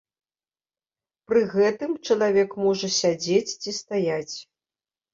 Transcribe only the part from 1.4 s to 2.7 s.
гэтым чалавек